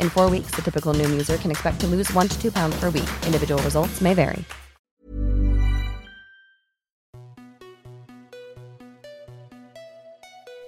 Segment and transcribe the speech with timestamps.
[0.00, 2.78] In four weeks, the typical Noom user can expect to lose one to two pounds
[2.78, 3.08] per week.
[3.26, 4.44] Individual results may vary.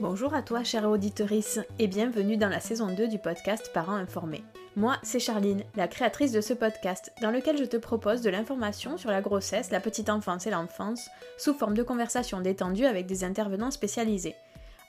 [0.00, 4.42] Bonjour à toi, chère auditorice, et bienvenue dans la saison 2 du podcast Parents informés.
[4.74, 8.96] Moi, c'est Charline, la créatrice de ce podcast, dans lequel je te propose de l'information
[8.96, 13.24] sur la grossesse, la petite enfance et l'enfance, sous forme de conversations détendues avec des
[13.24, 14.36] intervenants spécialisés.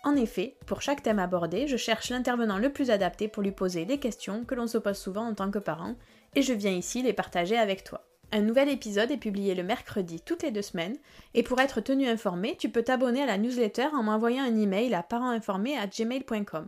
[0.03, 3.85] En effet, pour chaque thème abordé, je cherche l'intervenant le plus adapté pour lui poser
[3.85, 5.95] les questions que l'on se pose souvent en tant que parent,
[6.35, 8.01] et je viens ici les partager avec toi.
[8.31, 10.97] Un nouvel épisode est publié le mercredi toutes les deux semaines,
[11.33, 14.93] et pour être tenu informé, tu peux t'abonner à la newsletter en m'envoyant un email
[14.95, 16.67] à parentinformés@gmail.com.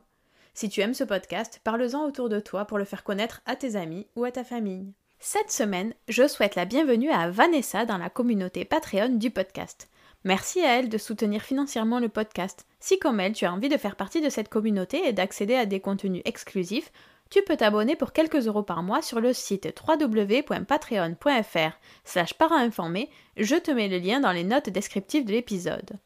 [0.53, 3.75] Si tu aimes ce podcast, parle-en autour de toi pour le faire connaître à tes
[3.75, 4.93] amis ou à ta famille.
[5.19, 9.89] Cette semaine, je souhaite la bienvenue à Vanessa dans la communauté Patreon du podcast.
[10.25, 12.65] Merci à elle de soutenir financièrement le podcast.
[12.79, 15.65] Si comme elle, tu as envie de faire partie de cette communauté et d'accéder à
[15.65, 16.91] des contenus exclusifs,
[17.29, 23.55] tu peux t'abonner pour quelques euros par mois sur le site www.patreon.fr slash parainformé, je
[23.55, 25.99] te mets le lien dans les notes descriptives de l'épisode.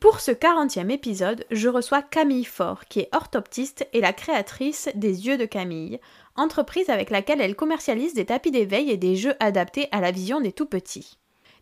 [0.00, 5.26] Pour ce 40e épisode, je reçois Camille Faure, qui est orthoptiste et la créatrice des
[5.26, 6.00] Yeux de Camille,
[6.34, 10.40] entreprise avec laquelle elle commercialise des tapis d'éveil et des jeux adaptés à la vision
[10.40, 11.19] des tout-petits.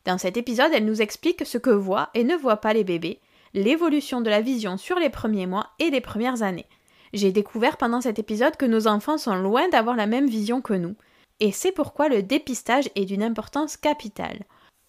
[0.09, 3.21] Dans cet épisode, elle nous explique ce que voient et ne voient pas les bébés,
[3.53, 6.65] l'évolution de la vision sur les premiers mois et les premières années,
[7.13, 10.73] j'ai découvert pendant cet épisode que nos enfants sont loin d'avoir la même vision que
[10.73, 10.97] nous,
[11.41, 14.45] et c'est pourquoi le dépistage est d'une importance capitale.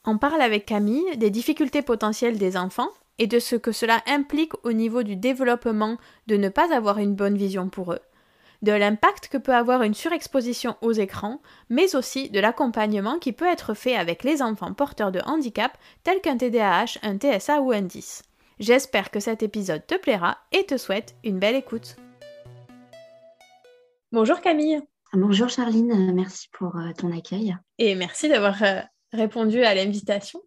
[0.05, 4.53] On parle avec Camille des difficultés potentielles des enfants et de ce que cela implique
[4.63, 5.97] au niveau du développement
[6.27, 7.99] de ne pas avoir une bonne vision pour eux,
[8.61, 13.47] de l'impact que peut avoir une surexposition aux écrans, mais aussi de l'accompagnement qui peut
[13.47, 17.81] être fait avec les enfants porteurs de handicap tels qu'un TDAH, un TSA ou un
[17.81, 18.23] 10.
[18.59, 21.95] J'espère que cet épisode te plaira et te souhaite une belle écoute.
[24.11, 24.81] Bonjour Camille.
[25.13, 27.55] Bonjour Charline, merci pour euh, ton accueil.
[27.77, 28.81] Et merci d'avoir euh,
[29.11, 30.41] répondu à l'invitation.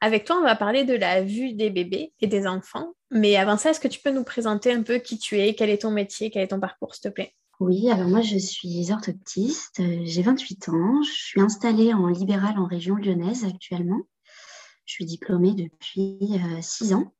[0.00, 2.94] Avec toi, on va parler de la vue des bébés et des enfants.
[3.10, 5.70] Mais avant ça, est-ce que tu peux nous présenter un peu qui tu es, quel
[5.70, 7.34] est ton métier, quel est ton parcours, s'il te plaît?
[7.60, 12.66] Oui, alors moi, je suis orthoptiste, j'ai 28 ans, je suis installée en libéral en
[12.66, 14.02] région lyonnaise actuellement.
[14.86, 16.18] Je suis diplômée depuis
[16.60, 17.14] 6 ans.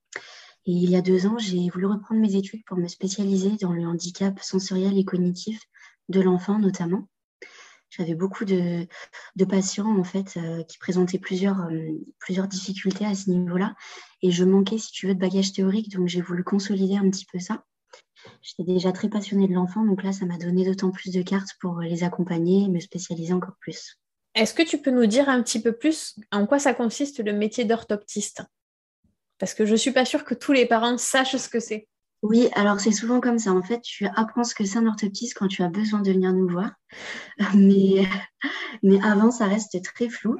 [0.66, 3.72] Et il y a deux ans, j'ai voulu reprendre mes études pour me spécialiser dans
[3.72, 5.60] le handicap sensoriel et cognitif
[6.08, 7.06] de l'enfant notamment.
[7.90, 8.88] J'avais beaucoup de,
[9.48, 13.76] patients en fait euh, qui présentaient plusieurs, euh, plusieurs difficultés à ce niveau-là
[14.22, 17.26] et je manquais, si tu veux, de bagage théorique, donc j'ai voulu consolider un petit
[17.26, 17.64] peu ça.
[18.42, 21.54] J'étais déjà très passionnée de l'enfant, donc là, ça m'a donné d'autant plus de cartes
[21.60, 23.99] pour les accompagner et me spécialiser encore plus.
[24.34, 27.32] Est-ce que tu peux nous dire un petit peu plus en quoi ça consiste le
[27.32, 28.43] métier d'orthoptiste?
[29.38, 31.88] Parce que je ne suis pas sûre que tous les parents sachent ce que c'est.
[32.22, 33.52] Oui, alors c'est souvent comme ça.
[33.52, 36.32] En fait, tu apprends ce que c'est un orthoptiste quand tu as besoin de venir
[36.32, 36.72] nous voir.
[37.54, 38.06] Mais,
[38.82, 40.37] mais avant, ça reste très flou.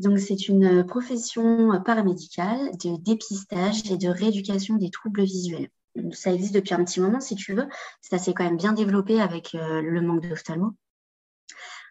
[0.00, 5.68] Donc, c'est une profession paramédicale de dépistage et de rééducation des troubles visuels.
[6.12, 7.68] Ça existe depuis un petit moment, si tu veux.
[8.00, 10.74] Ça s'est quand même bien développé avec euh, le manque d'ophtalmo.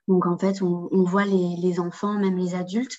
[0.07, 2.97] Donc, en fait, on, voit les, enfants, même les adultes,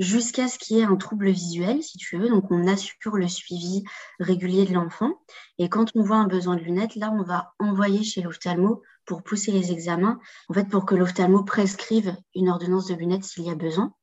[0.00, 2.28] jusqu'à ce qu'il y ait un trouble visuel, si tu veux.
[2.28, 3.84] Donc, on assure le suivi
[4.18, 5.12] régulier de l'enfant.
[5.58, 9.22] Et quand on voit un besoin de lunettes, là, on va envoyer chez l'ophtalmo pour
[9.22, 10.18] pousser les examens,
[10.48, 13.94] en fait, pour que l'ophtalmo prescrive une ordonnance de lunettes s'il y a besoin.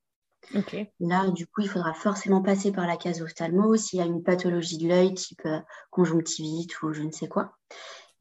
[1.00, 4.24] Là, du coup, il faudra forcément passer par la case ophtalmo s'il y a une
[4.24, 5.60] pathologie de l'œil type euh,
[5.90, 7.58] conjonctivite ou je ne sais quoi.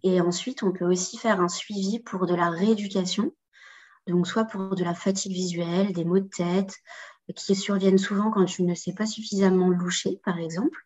[0.03, 3.33] Et ensuite, on peut aussi faire un suivi pour de la rééducation,
[4.07, 6.75] donc soit pour de la fatigue visuelle, des maux de tête,
[7.35, 10.79] qui surviennent souvent quand tu ne sais pas suffisamment loucher, par exemple,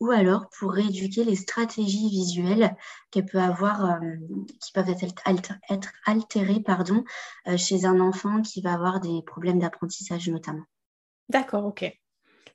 [0.00, 2.74] ou alors pour rééduquer les stratégies visuelles
[3.10, 3.98] qu'elle peut avoir, euh,
[4.60, 5.52] qui peuvent être,
[6.06, 7.04] altérées pardon,
[7.46, 10.64] euh, chez un enfant qui va avoir des problèmes d'apprentissage notamment.
[11.28, 11.92] D'accord, ok.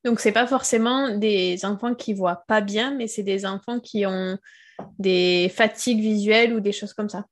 [0.04, 4.06] Donc c'est pas forcément des enfants qui voient pas bien, mais c'est des enfants qui
[4.06, 4.38] ont
[5.00, 7.26] des fatigues visuelles ou des choses comme ça.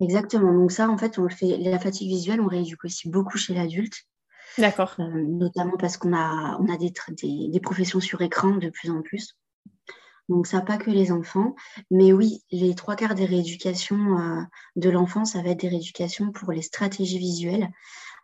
[0.00, 0.52] Exactement.
[0.52, 1.56] Donc ça, en fait, on le fait.
[1.58, 4.04] La fatigue visuelle, on rééduque aussi beaucoup chez l'adulte.
[4.58, 4.94] D'accord.
[4.98, 9.36] Euh, notamment parce qu'on a, on a des, professions sur écran de plus en plus.
[10.28, 11.54] Donc ça, pas que les enfants.
[11.90, 14.42] Mais oui, les trois quarts des rééducations euh,
[14.76, 17.70] de l'enfant, ça va être des rééducations pour les stratégies visuelles.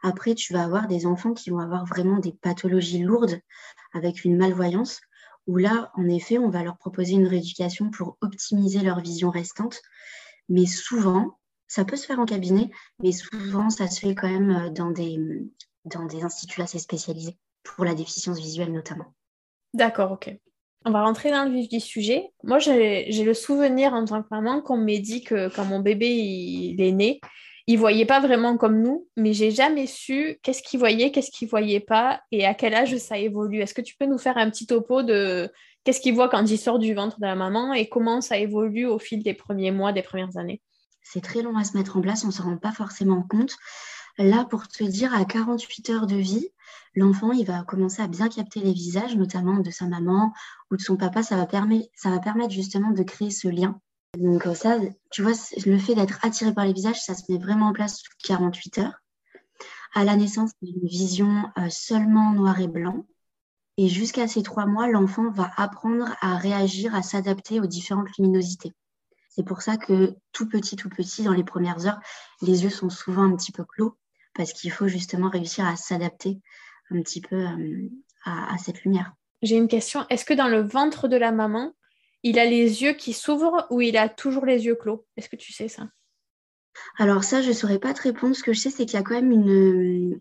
[0.03, 3.39] Après, tu vas avoir des enfants qui vont avoir vraiment des pathologies lourdes
[3.93, 5.01] avec une malvoyance,
[5.47, 9.81] où là, en effet, on va leur proposer une rééducation pour optimiser leur vision restante.
[10.49, 11.39] Mais souvent,
[11.69, 12.71] ça peut se faire en cabinet,
[13.01, 15.19] mais souvent, ça se fait quand même euh, dans des,
[15.85, 19.15] dans des instituts assez spécialisés, pour la déficience visuelle notamment.
[19.75, 20.35] D'accord, ok.
[20.85, 22.31] On va rentrer dans le vif du sujet.
[22.43, 26.09] Moi, j'ai le souvenir en tant que maman qu'on m'ait dit que quand mon bébé
[26.09, 27.21] il est né,
[27.69, 31.49] il voyait pas vraiment comme nous, mais j'ai jamais su qu'est-ce qu'il voyait, qu'est-ce qu'il
[31.49, 33.61] voyait pas et à quel âge ça évolue.
[33.61, 35.49] Est-ce que tu peux nous faire un petit topo de
[35.85, 38.87] qu'est-ce qu'il voit quand il sort du ventre de la maman et comment ça évolue
[38.87, 40.61] au fil des premiers mois, des premières années?
[41.03, 43.55] C'est très long à se mettre en place, on ne se rend pas forcément compte.
[44.19, 46.49] Là, pour te dire, à 48 heures de vie,
[46.95, 50.33] l'enfant, il va commencer à bien capter les visages, notamment de sa maman
[50.71, 51.23] ou de son papa.
[51.23, 53.81] Ça va, permettre, justement de créer ce lien.
[54.19, 54.79] Donc euh, ça,
[55.11, 55.33] tu vois,
[55.65, 58.79] le fait d'être attiré par les visages, ça se met vraiment en place toutes 48
[58.79, 59.03] heures.
[59.95, 63.07] À la naissance, une vision euh, seulement noir et blanc.
[63.79, 68.75] Et jusqu'à ces trois mois, l'enfant va apprendre à réagir, à s'adapter aux différentes luminosités.
[69.31, 72.01] C'est pour ça que tout petit, tout petit, dans les premières heures,
[72.43, 73.97] les yeux sont souvent un petit peu clos
[74.35, 76.41] parce qu'il faut justement réussir à s'adapter
[76.91, 77.89] un petit peu euh,
[78.25, 79.13] à, cette lumière.
[79.43, 80.07] J'ai une question.
[80.09, 81.75] Est-ce que dans le ventre de la maman,
[82.23, 85.07] il a les yeux qui s'ouvrent ou il a toujours les yeux clos?
[85.17, 85.89] Est-ce que tu sais ça?
[86.97, 88.35] Alors ça, je ne saurais pas te répondre.
[88.37, 90.21] Ce que je sais, c'est qu'il y a quand même une...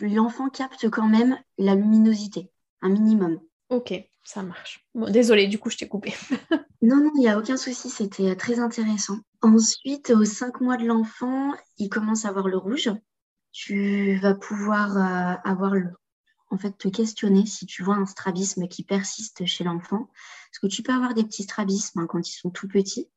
[0.00, 2.52] L'enfant capte quand même la luminosité,
[2.82, 3.40] un minimum.
[3.68, 4.86] Ok, ça marche.
[4.94, 6.14] Bon, désolée, du coup, je t'ai coupé.
[6.82, 9.18] non, non, il n'y a aucun souci, c'était très intéressant.
[9.42, 12.90] Ensuite, aux cinq mois de l'enfant, il commence à avoir le rouge
[13.52, 15.90] tu vas pouvoir euh, avoir le,
[16.50, 20.08] en fait, te questionner si tu vois un strabisme qui persiste chez l'enfant.
[20.50, 23.08] Parce que tu peux avoir des petits strabismes hein, quand ils sont tout petits.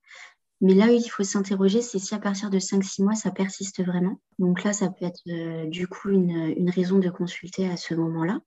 [0.61, 3.83] Mais là où il faut s'interroger, c'est si à partir de 5-6 mois, ça persiste
[3.83, 4.21] vraiment.
[4.39, 8.39] Donc là, ça peut être euh, du coup une, raison de consulter à ce moment-là.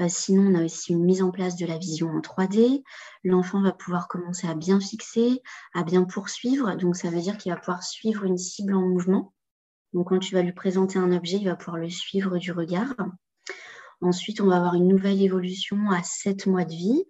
[0.00, 2.82] Euh, sinon, on a aussi une mise en place de la vision en 3D.
[3.24, 5.42] L'enfant va pouvoir commencer à bien fixer,
[5.74, 6.74] à bien poursuivre.
[6.76, 9.32] Donc ça veut dire qu'il va pouvoir suivre une cible en mouvement.
[9.92, 12.94] Donc, quand tu vas lui présenter un objet, il va pouvoir le suivre du regard.
[14.00, 17.04] Ensuite, on va avoir une nouvelle évolution à 7 mois de vie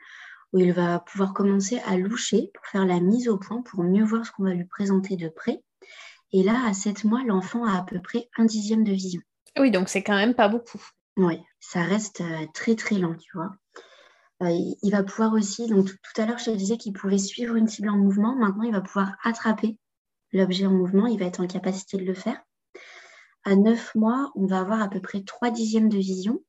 [0.52, 4.04] où il va pouvoir commencer à loucher pour faire la mise au point, pour mieux
[4.04, 5.62] voir ce qu'on va lui présenter de près.
[6.32, 9.22] Et là, à 7 mois, l'enfant a à peu près un dixième de vision.
[9.58, 10.82] Oui, donc c'est quand même pas beaucoup.
[11.16, 13.50] Oui, ça reste euh, très très lent, tu vois.
[14.42, 14.48] Euh,
[14.82, 17.68] il va pouvoir aussi, donc tout à l'heure je te disais qu'il pouvait suivre une
[17.68, 19.78] cible en mouvement, maintenant il va pouvoir attraper
[20.32, 22.42] l'objet en mouvement, il va être en capacité de le faire.
[23.44, 26.42] À 9 mois, on va avoir à peu près 3 dixièmes de vision.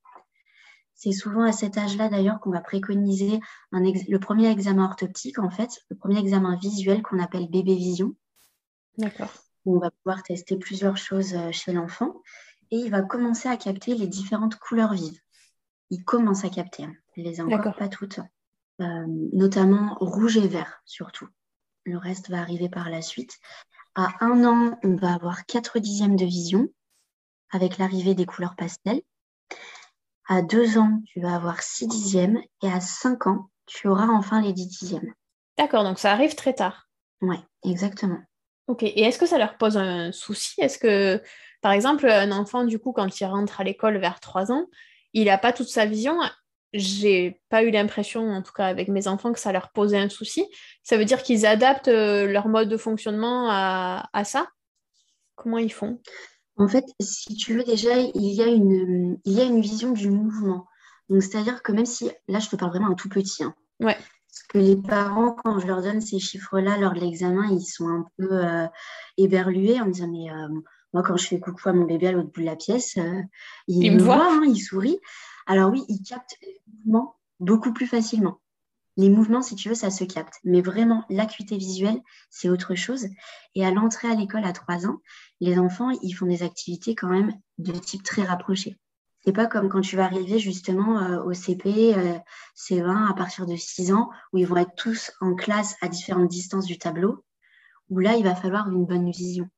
[0.96, 3.40] C'est souvent à cet âge-là d'ailleurs qu'on va préconiser
[3.72, 8.16] le premier examen orthoptique, en fait, le premier examen visuel qu'on appelle bébé vision.
[8.98, 9.34] D'accord.
[9.66, 12.22] On va pouvoir tester plusieurs choses euh, chez l'enfant
[12.70, 15.20] et il va commencer à capter les différentes couleurs vives.
[15.90, 16.94] Il commence à capter, hein.
[17.16, 18.20] il les a encore pas toutes,
[18.82, 21.28] euh, notamment rouge et vert surtout.
[21.86, 23.40] Le reste va arriver par la suite.
[23.96, 26.70] À un an, on va avoir 4 dixièmes de vision
[27.54, 29.02] avec l'arrivée des couleurs pastel.
[30.28, 34.42] À deux ans, tu vas avoir six dixièmes et à cinq ans, tu auras enfin
[34.42, 35.14] les dix dixièmes.
[35.58, 36.88] D'accord, donc ça arrive très tard.
[37.22, 38.20] Oui, exactement.
[38.68, 40.60] Ok, et est-ce que ça leur pose un souci?
[40.60, 41.22] Est-ce que,
[41.62, 44.68] par exemple, un enfant, du coup, quand il rentre à l'école vers trois ans,
[45.14, 46.18] il n'a pas toute sa vision?
[46.74, 50.10] J'ai pas eu l'impression, en tout cas avec mes enfants, que ça leur posait un
[50.10, 50.48] souci.
[50.82, 54.48] Ça veut dire qu'ils adaptent euh, leur mode de fonctionnement à, à ça?
[55.36, 56.02] Comment ils font?
[56.58, 59.92] En fait, si tu veux, déjà, il y a une, il y a une vision
[59.92, 60.68] du mouvement.
[61.10, 63.98] Donc, c'est-à-dire que même si, là, je te parle vraiment un tout petit, hein, ouais.
[64.50, 68.06] que les parents, quand je leur donne ces chiffres-là lors de l'examen, ils sont un
[68.18, 68.68] peu euh,
[69.18, 70.48] éberlués en me disant Mais euh,
[70.94, 73.22] moi, quand je fais coucou à mon bébé à l'autre bout de la pièce, euh,
[73.68, 75.00] il, me voit, hein, il sourit.
[75.48, 78.40] Alors oui, il capte les mouvements beaucoup plus facilement.
[78.96, 80.36] Les mouvements, si tu veux, ça se capte.
[80.44, 83.08] Mais vraiment, l'acuité visuelle, c'est autre chose.
[83.56, 85.00] Et à l'entrée à l'école à 3 ans,
[85.40, 88.78] les enfants, ils font des activités quand même de type très rapproché.
[89.26, 92.18] C'est pas comme quand tu vas arriver justement euh, au CP, euh,
[92.58, 96.28] C20 à partir de 6 ans, où ils vont être tous en classe à différentes
[96.28, 97.24] distances du tableau,
[97.90, 99.50] où là, il va falloir une bonne vision.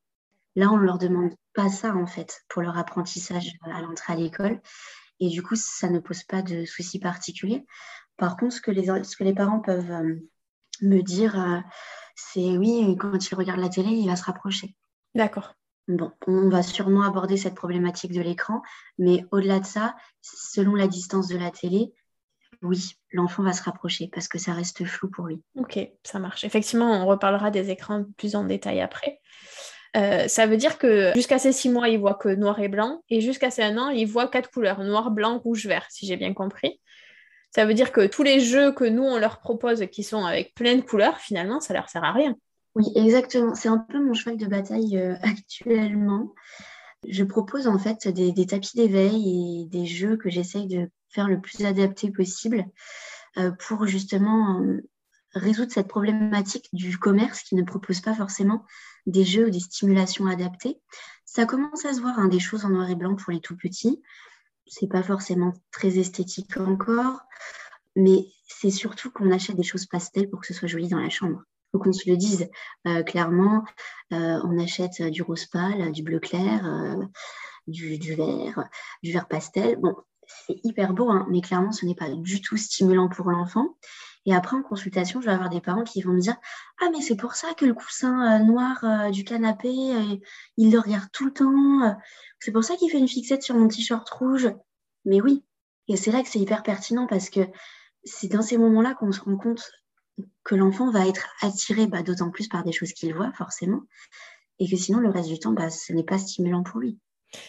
[0.55, 4.15] Là, on ne leur demande pas ça, en fait, pour leur apprentissage à l'entrée à
[4.15, 4.61] l'école.
[5.19, 7.65] Et du coup, ça ne pose pas de soucis particuliers.
[8.17, 10.15] Par contre, ce que les, ce que les parents peuvent euh,
[10.81, 11.63] me dire,
[12.15, 14.75] c'est oui, quand il regarde la télé, il va se rapprocher.
[15.13, 15.53] D'accord.
[15.87, 18.61] Bon, on va sûrement aborder cette problématique de l'écran,
[18.97, 21.93] mais au-delà de ça, selon la distance de la télé,
[22.61, 25.43] oui, l'enfant va se rapprocher parce que ça reste flou pour lui.
[25.55, 26.43] Ok, ça marche.
[26.43, 29.19] Effectivement, on reparlera des écrans plus en détail après.
[29.95, 33.03] Euh, ça veut dire que jusqu'à ces six mois, il voit que noir et blanc,
[33.09, 36.17] et jusqu'à ces un an, il voit quatre couleurs, noir, blanc, rouge, vert, si j'ai
[36.17, 36.81] bien compris.
[37.55, 40.53] Ça veut dire que tous les jeux que nous, on leur propose qui sont avec
[40.55, 42.35] plein de couleurs, finalement, ça leur sert à rien.
[42.75, 43.55] Oui, exactement.
[43.55, 46.35] C'est un peu mon cheval de bataille euh, actuellement.
[47.07, 51.39] Je propose en fait des, tapis d'éveil et des jeux que j'essaye de faire le
[51.39, 52.65] plus adapté possible
[53.37, 54.81] euh, pour justement euh,
[55.31, 58.65] résoudre cette problématique du commerce qui ne propose pas forcément
[59.05, 60.81] des jeux ou des stimulations adaptées.
[61.23, 63.55] Ça commence à se voir hein, des choses en noir et blanc pour les tout
[63.55, 64.01] petits.
[64.67, 67.21] C'est pas forcément très esthétique encore,
[67.95, 71.09] mais c'est surtout qu'on achète des choses pastel pour que ce soit joli dans la
[71.09, 71.43] chambre
[71.75, 72.49] faut qu'on se le dise
[72.87, 73.63] euh, clairement.
[74.13, 77.03] Euh, on achète du rose pâle, du bleu clair, euh,
[77.67, 78.67] du, vert,
[79.03, 79.77] du vert pastel.
[79.77, 79.95] Bon,
[80.47, 83.75] c'est hyper beau, hein, mais clairement, ce n'est pas du tout stimulant pour l'enfant.
[84.25, 86.35] Et après, en consultation, je vais avoir des parents qui vont me dire
[86.81, 89.69] Ah, mais c'est pour ça que le coussin noir du canapé,
[90.57, 91.97] il le regarde tout le temps.
[92.39, 94.51] c'est pour ça qu'il fait une fixette sur mon t-shirt rouge.
[95.05, 95.43] Mais oui,
[95.87, 97.41] et c'est là que c'est hyper pertinent parce que
[98.03, 99.71] c'est dans ces moments-là qu'on se rend compte
[100.43, 103.81] que l'enfant va être attiré bah, d'autant plus par des choses qu'il voit, forcément,
[104.59, 106.97] et que sinon, le reste du temps, bah, ce n'est pas stimulant pour lui.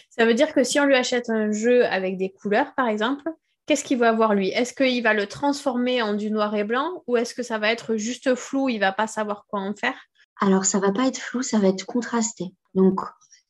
[0.09, 3.29] Ça veut dire que si on lui achète un jeu avec des couleurs, par exemple,
[3.67, 4.49] qu'est-ce qu'il va avoir lui?
[4.49, 7.71] Est-ce qu'il va le transformer en du noir et blanc ou est-ce que ça va
[7.71, 9.97] être juste flou, il va pas savoir quoi en faire?
[10.39, 12.45] Alors, ça va pas être flou, ça va être contrasté.
[12.73, 13.01] Donc,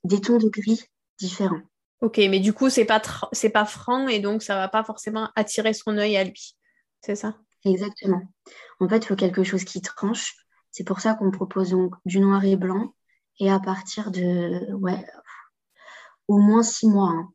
[0.03, 0.83] des tons de gris
[1.19, 1.61] différents.
[2.01, 5.29] Ok, mais du coup, c'est pas, c'est pas franc et donc ça va pas forcément
[5.35, 6.55] attirer son œil à lui.
[7.01, 7.35] C'est ça?
[7.65, 8.21] Exactement.
[8.79, 10.35] En fait, il faut quelque chose qui tranche.
[10.71, 12.93] C'est pour ça qu'on propose donc du noir et blanc.
[13.39, 15.05] Et à partir de, ouais,
[16.27, 17.09] au moins six mois.
[17.09, 17.29] Hein.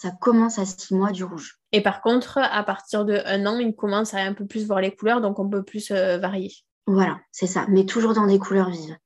[0.00, 1.58] Ça commence à six mois du rouge.
[1.72, 4.80] Et par contre, à partir de un an, il commence à un peu plus voir
[4.80, 6.52] les couleurs, donc on peut plus euh, varier.
[6.86, 7.66] Voilà, c'est ça.
[7.68, 8.96] Mais toujours dans des couleurs vives.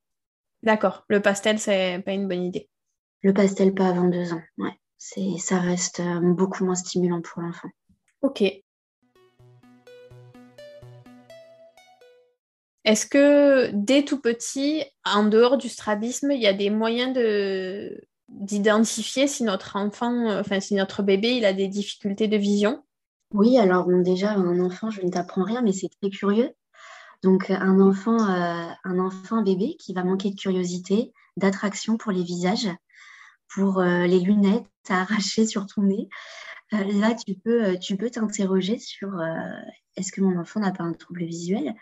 [0.61, 1.03] D'accord.
[1.07, 2.69] Le pastel, c'est pas une bonne idée.
[3.23, 4.43] Le pastel, pas avant deux ans.
[4.59, 4.79] Ouais.
[4.99, 7.69] C'est, ça reste euh, beaucoup moins stimulant pour l'enfant.
[8.21, 8.43] Ok.
[12.85, 17.99] Est-ce que dès tout petit, en dehors du strabisme, il y a des moyens de
[18.39, 22.83] d'identifier si notre enfant, enfin si notre bébé, il a des difficultés de vision
[23.33, 26.53] Oui, alors déjà un enfant, je ne t'apprends rien, mais c'est très curieux.
[27.23, 32.23] Donc un enfant, euh, un enfant bébé qui va manquer de curiosité, d'attraction pour les
[32.23, 32.69] visages,
[33.47, 36.09] pour euh, les lunettes à arracher sur ton nez.
[36.73, 39.21] Euh, là, tu peux t'interroger sur
[39.95, 41.73] est-ce que mon enfant n'a pas un trouble visuel?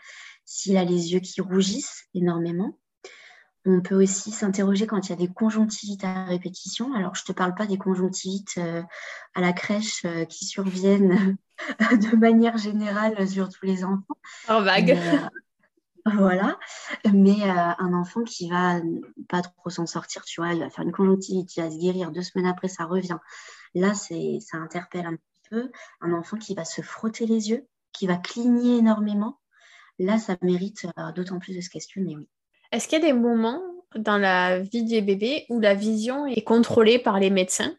[0.44, 2.78] S'il a les yeux qui rougissent énormément.
[3.64, 6.94] On peut aussi s'interroger quand il y a des conjonctivites à répétition.
[6.94, 8.82] Alors, je ne te parle pas des conjonctivites euh,
[9.34, 11.36] à la crèche euh, qui surviennent
[11.92, 14.16] de manière générale sur tous les enfants.
[14.48, 14.90] En vague.
[14.90, 16.58] Euh, voilà.
[17.12, 18.80] Mais un enfant qui va
[19.28, 22.10] pas trop s'en sortir, tu vois, il va faire une conjonctivite, il va se guérir,
[22.10, 23.18] deux semaines après, ça revient.
[23.74, 25.70] Là, ça interpelle un petit peu.
[26.00, 29.38] Un enfant qui va se frotter les yeux, qui va cligner énormément,
[30.00, 32.28] là, ça mérite d'autant plus de se questionner, oui.
[32.72, 33.62] Est-ce qu'il y a des moments
[33.94, 37.74] dans la vie des bébés où la vision est contrôlée par les médecins?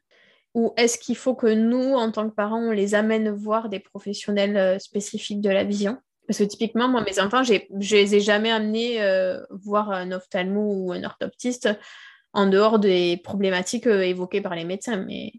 [0.54, 3.80] Ou est-ce qu'il faut que nous, en tant que parents, on les amène voir des
[3.80, 5.98] professionnels euh, spécifiques de la vision?
[6.28, 10.12] Parce que typiquement, moi, mes enfants, je ne les ai jamais amenés euh, voir un
[10.12, 11.70] ophtalmo ou un orthoptiste
[12.34, 14.98] en dehors des problématiques évoquées par les médecins.
[14.98, 15.34] Mais...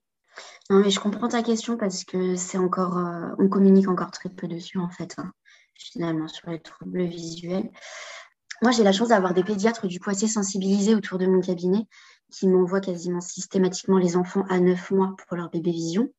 [0.69, 2.99] Non, mais je comprends ta question parce que c'est encore,
[3.39, 5.15] on communique encore très peu dessus en fait.
[5.19, 5.33] Hein
[5.75, 7.71] finalement sur les troubles visuels.
[8.63, 11.87] Moi, j'ai la chance d'avoir des pédiatres du coup assez sensibilisés autour de mon cabinet
[12.31, 16.13] qui m'envoient quasiment systématiquement les enfants à 9 mois pour leur bébé vision.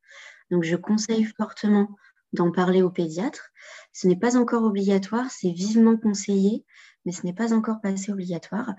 [0.51, 1.89] Donc, je conseille fortement
[2.33, 3.49] d'en parler au pédiatre.
[3.93, 6.65] Ce n'est pas encore obligatoire, c'est vivement conseillé,
[7.05, 8.73] mais ce n'est pas encore passé obligatoire.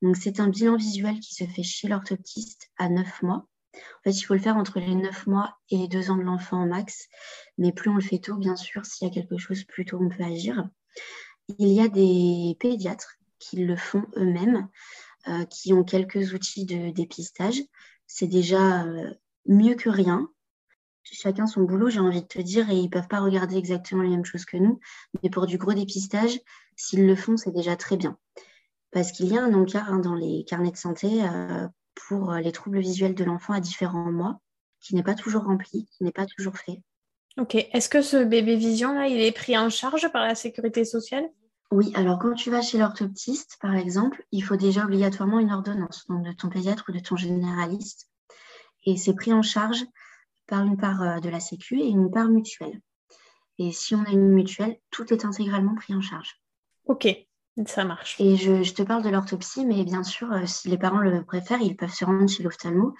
[0.00, 3.46] Donc, c'est un bilan visuel qui se fait chez l'orthoptiste à 9 mois.
[3.74, 6.22] En fait, il faut le faire entre les 9 mois et les 2 ans de
[6.22, 7.08] l'enfant au max.
[7.58, 9.98] Mais plus on le fait tôt, bien sûr, s'il y a quelque chose, plus tôt
[10.00, 10.68] on peut agir.
[11.58, 14.68] Il y a des pédiatres qui le font eux-mêmes,
[15.28, 17.62] euh, qui ont quelques outils de dépistage.
[18.06, 19.12] C'est déjà euh,
[19.46, 20.28] mieux que rien.
[21.02, 24.02] Chacun son boulot, j'ai envie de te dire, et ils ne peuvent pas regarder exactement
[24.02, 24.78] les mêmes choses que nous.
[25.22, 26.40] Mais pour du gros dépistage,
[26.76, 28.18] s'ils le font, c'est déjà très bien.
[28.92, 32.52] Parce qu'il y a un encart hein, dans les carnets de santé euh, pour les
[32.52, 34.40] troubles visuels de l'enfant à différents mois,
[34.80, 36.82] qui n'est pas toujours rempli, qui n'est pas toujours fait.
[37.38, 37.54] Ok.
[37.54, 41.28] Est-ce que ce bébé vision, là, il est pris en charge par la sécurité sociale?
[41.70, 46.06] Oui, alors quand tu vas chez l'orthoptiste, par exemple, il faut déjà obligatoirement une ordonnance,
[46.06, 48.10] donc de ton pédiatre ou de ton généraliste.
[48.84, 49.82] Et c'est pris en charge
[50.46, 52.80] par une part euh, de la Sécu et une part mutuelle.
[53.58, 56.42] Et si on a une mutuelle, tout est intégralement pris en charge.
[56.84, 57.08] Ok,
[57.66, 58.16] ça marche.
[58.18, 61.62] Et je, te parle de l'orthopsie, mais bien sûr, euh, si les parents le préfèrent,
[61.62, 62.94] ils peuvent se rendre chez l'ophtalmo.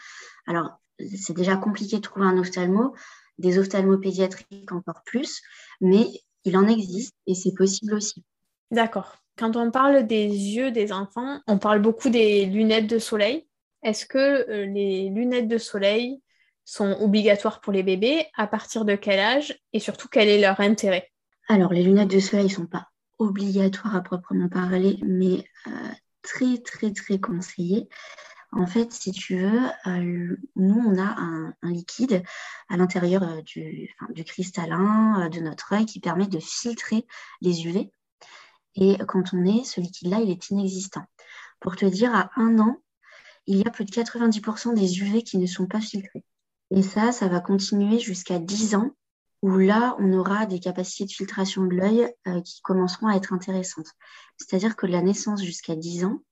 [0.46, 2.94] Alors, c'est déjà compliqué de trouver un ophtalmo,
[3.38, 5.40] des ophtalmopédiatriques encore plus,
[5.80, 6.06] mais
[6.44, 8.24] il en existe et c'est possible aussi.
[8.70, 9.16] D'accord.
[9.36, 13.46] Quand on parle des yeux des enfants, on parle beaucoup des lunettes de soleil.
[13.82, 16.20] Est-ce que euh, les lunettes de soleil
[16.64, 18.26] sont obligatoires pour les bébés?
[18.36, 19.58] À partir de quel âge?
[19.72, 21.10] Et surtout, quel est leur intérêt?
[21.48, 25.70] Alors, les lunettes de soleil ne sont pas obligatoires à proprement parler, mais euh,
[26.22, 27.88] très, très, très conseillées.
[28.52, 32.22] En fait, si tu veux, euh, nous, on a un, liquide
[32.68, 33.88] à l'intérieur euh, du,
[34.26, 37.06] cristallin de notre œil qui permet de filtrer
[37.40, 37.90] les UV.
[38.74, 41.04] Et quand on est, ce liquide-là, il est inexistant.
[41.60, 42.82] Pour te dire, à un an,
[43.46, 46.24] il y a plus de 90% des UV qui ne sont pas filtrés.
[46.70, 48.90] Et ça, ça va continuer jusqu'à 10 ans,
[49.42, 53.32] où là, on aura des capacités de filtration de l'œil euh, qui commenceront à être
[53.32, 53.90] intéressantes.
[54.36, 56.22] C'est-à-dire que de la naissance jusqu'à 10 ans,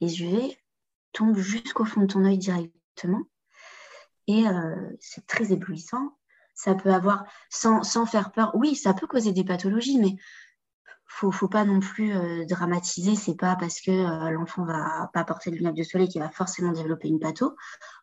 [0.00, 0.58] les UV
[1.12, 3.22] tombent jusqu'au fond de ton œil directement.
[4.26, 6.16] Et euh, c'est très éblouissant.
[6.54, 10.16] Ça peut avoir, sans, sans, faire peur, oui, ça peut causer des pathologies, mais
[11.08, 13.16] faut, faut pas non plus euh, dramatiser.
[13.16, 16.30] C'est pas parce que euh, l'enfant va pas porter de lunettes de soleil qu'il va
[16.30, 17.56] forcément développer une patho.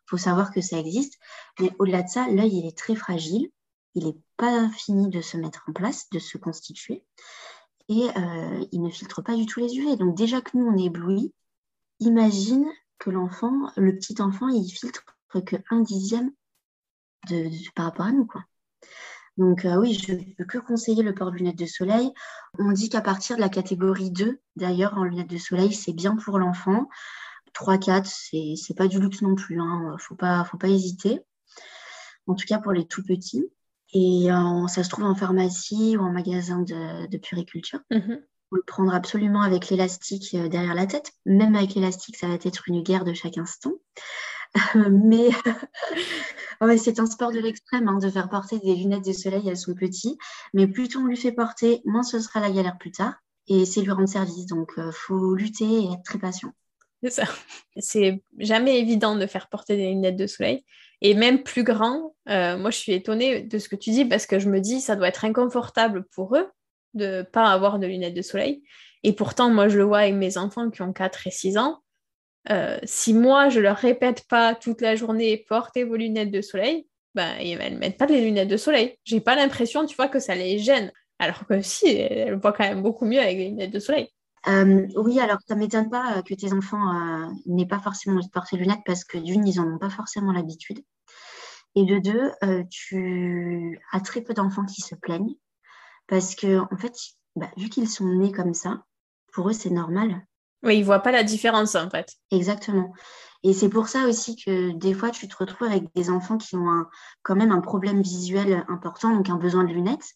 [0.06, 1.18] faut savoir que ça existe.
[1.60, 3.50] Mais au-delà de ça, l'œil, il est très fragile.
[3.94, 7.04] Il n'est pas fini de se mettre en place, de se constituer.
[7.88, 9.96] Et euh, il ne filtre pas du tout les UV.
[9.96, 11.32] Donc déjà que nous, on est éblouis,
[12.00, 12.66] imagine
[12.98, 15.04] que l'enfant, le petit enfant, il filtre
[15.44, 16.32] que un dixième
[17.28, 18.26] de, par rapport à nous.
[18.26, 18.42] Quoi.
[19.36, 22.10] Donc euh, oui, je ne peux que conseiller le port de lunettes de soleil.
[22.58, 26.16] On dit qu'à partir de la catégorie 2, d'ailleurs, en lunettes de soleil, c'est bien
[26.16, 26.88] pour l'enfant.
[27.54, 29.56] 3-4, c'est n'est pas du luxe non plus.
[29.56, 29.92] Il hein.
[29.92, 31.20] ne faut pas, faut pas hésiter.
[32.26, 33.46] En tout cas pour les tout petits.
[33.92, 37.80] Et euh, ça se trouve en pharmacie ou en magasin de, puriculture.
[37.90, 38.22] Mm-hmm.
[38.52, 41.12] On le prendre absolument avec l'élastique euh, derrière la tête.
[41.24, 43.72] Même avec l'élastique, ça va être une guerre de chaque instant.
[44.90, 45.30] mais
[46.78, 49.74] c'est un sport de l'extrême hein, de faire porter des lunettes de soleil à son
[49.74, 50.18] petit.
[50.54, 53.14] Mais plus on lui fait porter, moins ce sera la galère plus tard.
[53.48, 54.46] Et c'est lui rendre service.
[54.46, 56.52] Donc, il euh, faut lutter et être très patient.
[57.02, 57.24] C'est ça.
[57.76, 60.64] C'est jamais évident de faire porter des lunettes de soleil.
[61.02, 64.26] Et même plus grand, euh, moi je suis étonnée de ce que tu dis parce
[64.26, 66.48] que je me dis ça doit être inconfortable pour eux
[66.96, 68.62] de pas avoir de lunettes de soleil.
[69.02, 71.80] Et pourtant, moi je le vois avec mes enfants qui ont 4 et 6 ans.
[72.50, 76.86] Euh, si moi, je leur répète pas toute la journée portez vos lunettes de soleil,
[77.14, 78.96] ben, ils ne mettent pas des lunettes de soleil.
[79.04, 80.92] J'ai pas l'impression, tu vois, que ça les gêne.
[81.18, 84.08] Alors que si, elles voient quand même beaucoup mieux avec les lunettes de soleil.
[84.48, 88.26] Euh, oui, alors ça ne m'étonne pas que tes enfants euh, n'aient pas forcément envie
[88.26, 90.80] de porter lunettes parce que d'une, ils n'en ont pas forcément l'habitude.
[91.74, 92.30] Et de deux,
[92.70, 95.34] tu as très peu d'enfants qui se plaignent
[96.06, 96.94] parce que, en fait,
[97.36, 98.84] bah, vu qu'ils sont nés comme ça,
[99.32, 100.26] pour eux, c'est normal.
[100.62, 102.14] Oui, ils ne voient pas la différence en fait.
[102.30, 102.92] Exactement.
[103.42, 106.56] Et c'est pour ça aussi que des fois, tu te retrouves avec des enfants qui
[106.56, 106.88] ont un,
[107.22, 110.14] quand même un problème visuel important, donc un besoin de lunettes.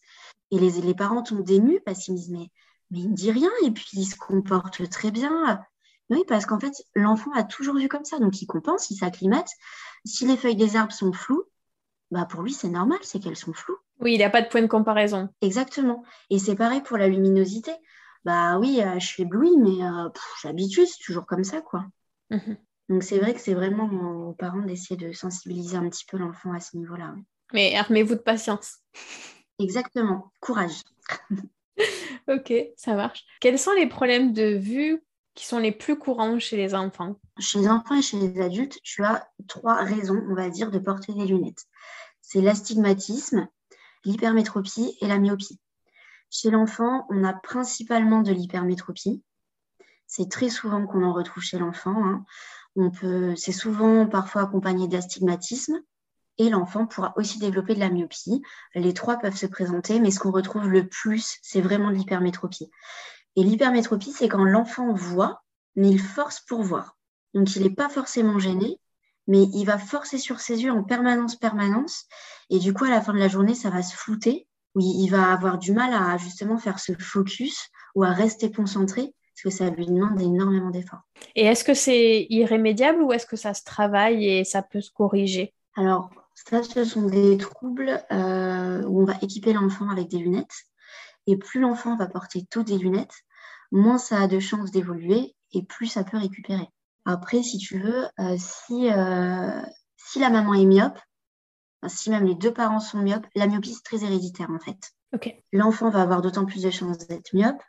[0.49, 2.49] Et les, les parents tombent dénus parce qu'ils me disent mais,
[2.89, 5.61] mais il ne dit rien et puis il se comporte très bien.
[6.09, 9.47] Oui, parce qu'en fait, l'enfant a toujours vu comme ça, donc il compense, il s'acclimate.
[10.03, 11.45] Si les feuilles des arbres sont floues,
[12.11, 13.77] bah pour lui, c'est normal, c'est qu'elles sont floues.
[13.99, 15.29] Oui, il n'a pas de point de comparaison.
[15.41, 16.03] Exactement.
[16.29, 17.71] Et c'est pareil pour la luminosité
[18.23, 20.09] bah oui, euh, je suis éblouie, mais euh,
[20.41, 21.85] j'habitue, c'est toujours comme ça, quoi.
[22.29, 22.57] Mhm.
[22.89, 23.85] Donc c'est vrai que c'est vraiment
[24.27, 27.15] aux parents d'essayer de sensibiliser un petit peu l'enfant à ce niveau-là.
[27.53, 28.79] Mais armez-vous de patience.
[29.59, 30.81] Exactement, courage.
[32.27, 33.25] ok, ça marche.
[33.39, 35.01] Quels sont les problèmes de vue
[35.33, 38.79] qui sont les plus courants chez les enfants Chez les enfants et chez les adultes,
[38.83, 41.65] tu as trois raisons, on va dire, de porter des lunettes.
[42.21, 43.47] C'est l'astigmatisme,
[44.05, 45.59] l'hypermétropie et la myopie.
[46.29, 49.23] Chez l'enfant, on a principalement de l'hypermétropie.
[50.07, 51.95] C'est très souvent qu'on en retrouve chez l'enfant.
[52.05, 52.25] Hein.
[52.75, 55.81] On peut, c'est souvent parfois accompagné d'astigmatisme
[56.37, 58.41] et l'enfant pourra aussi développer de la myopie.
[58.75, 62.69] Les trois peuvent se présenter, mais ce qu'on retrouve le plus, c'est vraiment l'hypermétropie.
[63.35, 65.41] Et l'hypermétropie, c'est quand l'enfant voit,
[65.75, 66.97] mais il force pour voir.
[67.33, 68.79] Donc, il n'est pas forcément gêné,
[69.27, 72.05] mais il va forcer sur ses yeux en permanence, permanence.
[72.49, 74.47] Et du coup, à la fin de la journée, ça va se flouter.
[74.75, 79.13] Oui, il va avoir du mal à justement faire ce focus ou à rester concentré
[79.43, 81.01] parce que ça lui demande énormément d'efforts.
[81.35, 84.91] Et est-ce que c'est irrémédiable ou est-ce que ça se travaille et ça peut se
[84.91, 85.53] corriger?
[85.75, 90.65] Alors, ça, ce sont des troubles euh, où on va équiper l'enfant avec des lunettes.
[91.27, 93.23] Et plus l'enfant va porter toutes des lunettes,
[93.71, 96.67] moins ça a de chances d'évoluer et plus ça peut récupérer.
[97.05, 99.61] Après, si tu veux, euh, si, euh,
[99.97, 100.99] si la maman est myope,
[101.87, 104.93] si même les deux parents sont myopes, la myopie, c'est très héréditaire en fait.
[105.51, 107.61] L'enfant va avoir d'autant plus de chances d'être myope.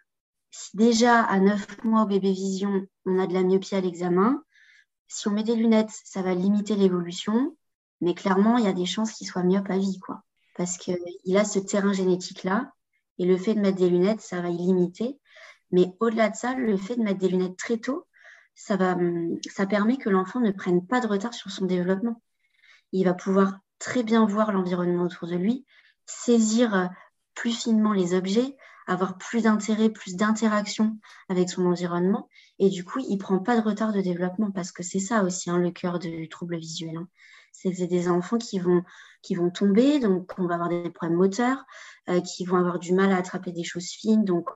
[0.51, 4.43] Si déjà à 9 mois au bébé vision, on a de la myopie à l'examen,
[5.09, 7.57] si on met des lunettes, ça va limiter l'évolution.
[8.01, 10.23] Mais clairement, il y a des chances qu'il soit myope à vie, quoi.
[10.57, 12.73] Parce qu'il a ce terrain génétique-là.
[13.19, 15.19] Et le fait de mettre des lunettes, ça va y limiter.
[15.71, 18.07] Mais au-delà de ça, le fait de mettre des lunettes très tôt,
[18.55, 18.97] ça, va,
[19.51, 22.23] ça permet que l'enfant ne prenne pas de retard sur son développement.
[22.93, 25.65] Il va pouvoir très bien voir l'environnement autour de lui,
[26.07, 26.87] saisir euh,
[27.35, 30.99] plus finement les objets, avoir plus d'intérêt, plus d'interaction
[31.29, 32.29] avec son environnement.
[32.59, 35.25] Et du coup, il ne prend pas de retard de développement parce que c'est ça
[35.25, 36.97] aussi hein, le cœur du trouble visuel.
[36.97, 37.09] Hein.
[37.53, 38.83] C'est des enfants qui vont,
[39.23, 41.65] qui vont tomber, donc on va avoir des problèmes moteurs,
[42.09, 44.51] euh, qui vont avoir du mal à attraper des choses fines, donc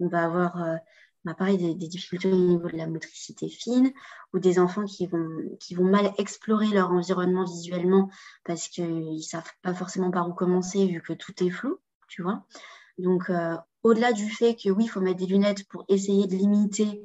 [0.00, 0.76] on va avoir euh,
[1.24, 3.92] bah, pareil, des, difficultés au niveau de la motricité fine,
[4.32, 5.28] ou des enfants qui vont,
[5.60, 8.08] qui vont mal explorer leur environnement visuellement
[8.44, 12.22] parce qu'ils ne savent pas forcément par où commencer vu que tout est flou, tu
[12.22, 12.46] vois.
[12.98, 16.36] Donc, euh, au-delà du fait que oui, il faut mettre des lunettes pour essayer de
[16.36, 17.04] limiter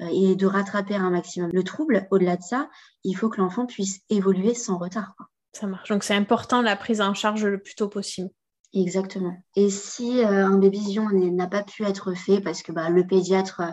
[0.00, 2.70] et de rattraper un maximum le trouble, au-delà de ça,
[3.04, 5.14] il faut que l'enfant puisse évoluer sans retard.
[5.52, 5.88] Ça marche.
[5.88, 8.30] Donc, c'est important la prise en charge le plus tôt possible.
[8.74, 9.36] Exactement.
[9.56, 13.06] Et si euh, un bébé vision n'a pas pu être fait parce que bah, le
[13.06, 13.70] pédiatre euh,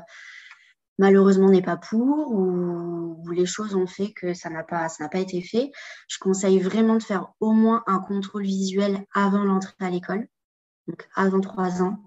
[0.97, 5.41] malheureusement n'est pas pour ou, les choses ont fait que ça n'a pas, pas été
[5.41, 5.71] fait,
[6.07, 10.27] je conseille vraiment de faire au moins un contrôle visuel avant l'entrée à l'école,
[10.87, 11.97] donc avant trois ans,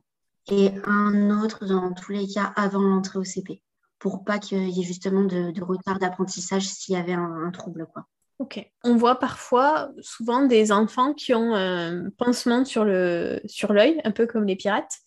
[0.49, 3.63] et un autre dans tous les cas avant l'entrée au CP,
[3.99, 7.87] pour pas qu'il y ait justement de, retard d'apprentissage s'il y avait un, un trouble.
[7.93, 8.07] quoi.
[8.39, 8.65] Ok.
[8.85, 14.27] On voit parfois, souvent, des enfants qui ont un pansement sur l'œil, sur un peu
[14.27, 14.99] comme les pirates.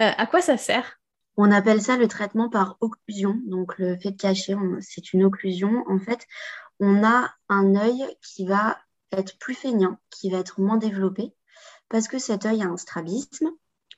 [0.00, 0.98] Euh, à quoi ça sert?
[1.36, 3.40] On appelle ça le traitement par occlusion.
[3.46, 5.84] Donc, le fait de cacher, c'est une occlusion.
[5.88, 6.26] En fait,
[6.80, 8.78] on a un œil qui va
[9.12, 11.32] être plus feignant, qui va être moins développé,
[11.88, 13.50] parce que cet œil a un strabisme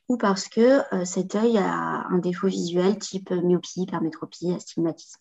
[0.09, 5.21] ou parce que euh, cet œil a un défaut visuel type myopie, hypermétropie, astigmatisme.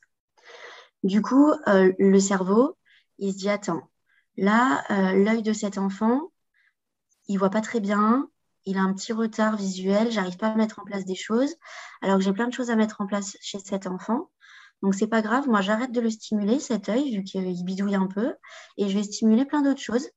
[1.04, 2.78] Du coup, euh, le cerveau
[3.17, 3.89] il se dit attends,
[4.38, 6.32] là, euh, l'œil de cet enfant,
[7.28, 8.30] il voit pas très bien,
[8.65, 11.56] il a un petit retard visuel, j'arrive pas à mettre en place des choses,
[12.02, 14.30] alors que j'ai plein de choses à mettre en place chez cet enfant.
[14.82, 18.08] Donc c'est pas grave, moi j'arrête de le stimuler cet œil vu qu'il bidouille un
[18.08, 18.36] peu
[18.78, 20.10] et je vais stimuler plein d'autres choses,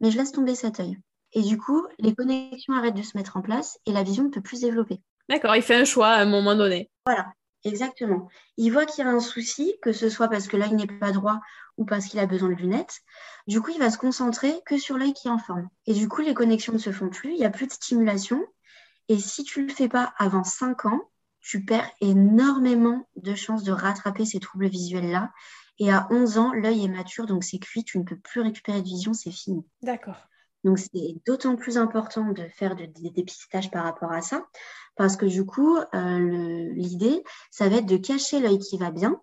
[0.00, 0.96] mais je laisse tomber cet œil.
[1.32, 4.30] Et du coup, les connexions arrêtent de se mettre en place et la vision ne
[4.30, 5.00] peut plus se développer.
[5.28, 6.90] D'accord, il fait un choix à un moment donné.
[7.06, 7.32] Voilà.
[7.64, 8.28] Exactement.
[8.56, 11.12] Il voit qu'il y a un souci, que ce soit parce que l'œil n'est pas
[11.12, 11.40] droit
[11.76, 13.00] ou parce qu'il a besoin de lunettes.
[13.46, 15.68] Du coup, il va se concentrer que sur l'œil qui est en forme.
[15.86, 18.44] Et du coup, les connexions ne se font plus, il n'y a plus de stimulation.
[19.08, 21.08] Et si tu ne le fais pas avant 5 ans,
[21.40, 25.30] tu perds énormément de chances de rattraper ces troubles visuels-là.
[25.78, 28.80] Et à 11 ans, l'œil est mature, donc c'est cuit, tu ne peux plus récupérer
[28.80, 29.64] de vision, c'est fini.
[29.82, 30.28] D'accord.
[30.64, 34.46] Donc, c'est d'autant plus important de faire des dépistages par rapport à ça,
[34.96, 39.20] parce que du coup, euh, l'idée, ça va être de cacher l'œil qui va bien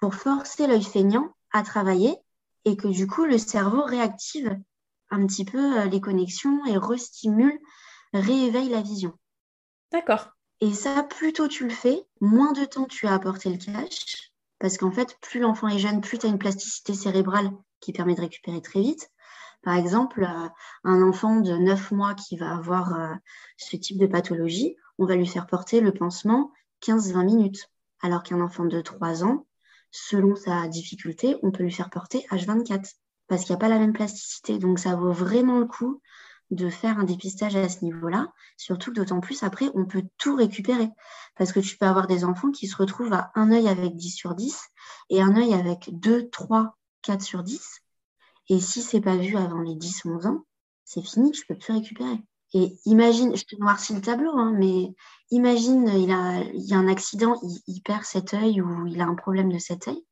[0.00, 2.16] pour forcer l'œil feignant à travailler
[2.64, 4.56] et que du coup, le cerveau réactive
[5.10, 7.58] un petit peu euh, les connexions et restimule,
[8.12, 9.12] rééveille la vision.
[9.92, 10.30] D'accord.
[10.60, 13.58] Et ça, plus tôt tu le fais, moins de temps tu as à porter le
[13.58, 17.92] cache, parce qu'en fait, plus l'enfant est jeune, plus tu as une plasticité cérébrale qui
[17.92, 19.08] permet de récupérer très vite.
[19.62, 20.48] Par exemple, euh,
[20.84, 23.14] un enfant de 9 mois qui va avoir euh,
[23.56, 27.70] ce type de pathologie, on va lui faire porter le pansement 15-20 minutes.
[28.00, 29.46] Alors qu'un enfant de 3 ans,
[29.90, 32.94] selon sa difficulté, on peut lui faire porter H24
[33.26, 34.58] parce qu'il n'y a pas la même plasticité.
[34.58, 36.00] Donc, ça vaut vraiment le coup
[36.50, 40.34] de faire un dépistage à ce niveau-là, surtout que d'autant plus après, on peut tout
[40.34, 40.88] récupérer.
[41.36, 44.10] Parce que tu peux avoir des enfants qui se retrouvent à un œil avec 10
[44.10, 44.58] sur 10
[45.10, 47.82] et un œil avec 2, 3, 4 sur 10.
[48.48, 50.44] Et si c'est pas vu avant les 10-11 ans,
[50.84, 52.18] c'est fini, tu peux plus récupérer.
[52.54, 54.94] Et imagine, je te noircis le tableau, hein, mais
[55.30, 59.06] imagine, il, a, il y a un accident, il, perd cet œil ou il a
[59.06, 60.02] un problème de cet œil.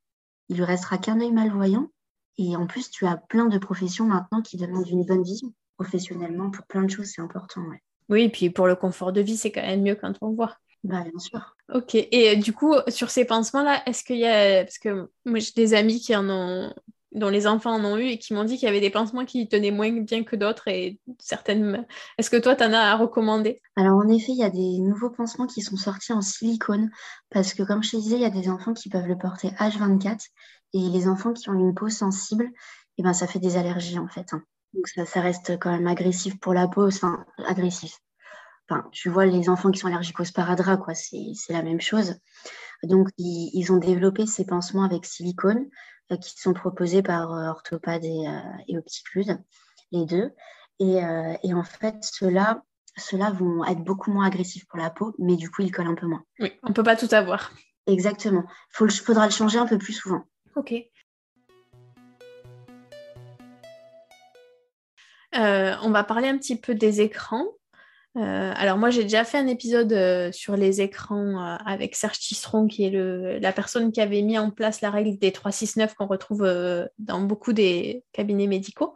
[0.50, 1.90] Il lui restera qu'un œil malvoyant.
[2.36, 5.54] Et en plus, tu as plein de professions maintenant qui demandent une bonne vision.
[5.78, 7.62] Professionnellement, pour plein de choses, c'est important.
[8.10, 10.56] Oui, et puis pour le confort de vie, c'est quand même mieux quand on voit.
[10.84, 11.56] Bah, bien sûr.
[11.72, 11.94] Ok.
[11.94, 14.62] Et du coup, sur ces pansements-là, est-ce qu'il y a.
[14.62, 16.72] Parce que moi, j'ai des amis qui en ont
[17.16, 19.24] dont les enfants en ont eu et qui m'ont dit qu'il y avait des pansements
[19.24, 21.86] qui tenaient moins bien que d'autres et certaines.
[22.18, 23.62] Est-ce que toi, tu en as à recommander?
[23.74, 26.90] Alors, en effet, il y a des nouveaux pansements qui sont sortis en silicone
[27.30, 29.48] parce que, comme je te disais, il y a des enfants qui peuvent le porter
[29.58, 30.26] H24
[30.74, 33.98] et les enfants qui ont une peau sensible, et eh ben, ça fait des allergies
[33.98, 34.32] en fait.
[34.32, 34.42] Hein.
[34.74, 37.98] Donc, ça, ça, reste quand même agressif pour la peau, enfin, agressif.
[38.68, 42.16] Enfin, tu vois, les enfants qui sont allergiques au sparadrap, quoi, c'est la même chose.
[42.82, 45.66] Donc, ils, ils ont développé ces pansements avec silicone
[46.12, 49.38] euh, qui sont proposés par euh, Orthopad et, euh, et Opticlude,
[49.92, 50.32] les deux.
[50.78, 50.98] Et,
[51.42, 52.62] et en fait, ceux-là,
[52.98, 55.94] ceux-là vont être beaucoup moins agressifs pour la peau, mais du coup, ils collent un
[55.94, 56.22] peu moins.
[56.38, 57.50] Oui, on ne peut pas tout avoir.
[57.86, 58.44] Exactement.
[58.78, 60.24] Il faudra le changer un peu plus souvent.
[60.54, 60.74] Ok.
[65.32, 67.46] on va parler un petit peu des écrans.
[68.16, 72.18] Euh, alors moi j'ai déjà fait un épisode euh, sur les écrans euh, avec Serge
[72.18, 76.06] Tisseron qui est la personne qui avait mis en place la règle des 369 qu'on
[76.06, 76.48] retrouve
[76.98, 78.94] dans beaucoup des cabinets médicaux.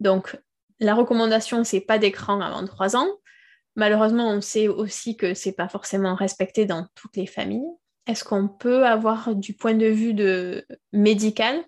[0.00, 0.38] Donc
[0.80, 3.08] la recommandation c'est pas d'écran avant 3 ans.
[3.74, 7.68] Malheureusement on sait aussi que c'est pas forcément respecté dans toutes les familles.
[8.06, 10.14] Est-ce qu'on peut avoir du point de vue
[10.92, 11.62] médical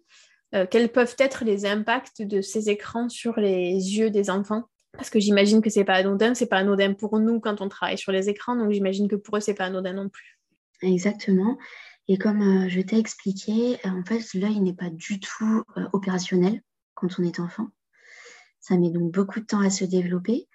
[0.71, 4.65] quels peuvent être les impacts de ces écrans sur les yeux des enfants?
[4.93, 7.99] Parce que j'imagine que c'est pas anodin, c'est pas anodin pour nous quand on travaille
[7.99, 10.39] sur les écrans, donc j'imagine que pour eux c'est pas anodin non plus.
[10.83, 11.59] Exactement.
[12.09, 15.89] Et comme euh, je t'ai expliqué, euh, en fait, l'œil n'est pas du tout euh,
[15.93, 16.63] opérationnel
[16.95, 17.67] quand on est enfant.
[18.61, 20.49] Ça met donc beaucoup de temps à se développer.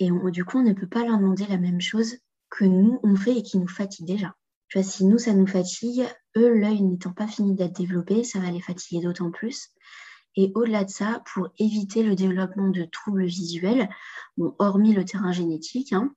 [0.00, 2.18] Et du coup, on ne peut pas leur demander la même chose
[2.50, 4.36] que nous, on fait et qui nous fatigue déjà.
[4.68, 6.04] Tu vois, si nous, ça nous fatigue,
[6.36, 9.70] eux, l'œil n'étant pas fini d'être développé, ça va les fatiguer d'autant plus.
[10.40, 13.88] Et au-delà de ça, pour éviter le développement de troubles visuels,
[14.36, 16.14] bon, hormis le terrain génétique, hein,